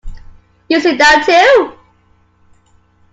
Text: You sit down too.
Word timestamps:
You 0.67 0.79
sit 0.79 0.97
down 0.97 1.23
too. 1.23 1.77